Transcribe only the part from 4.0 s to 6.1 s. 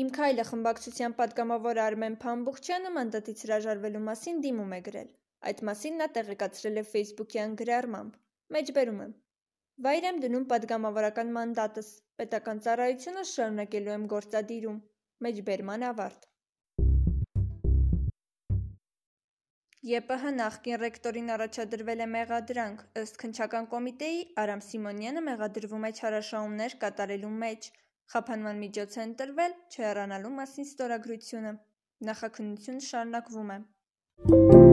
մասին դիմում է գրել: Այդ մասին նա